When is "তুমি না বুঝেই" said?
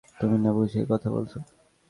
0.19-0.85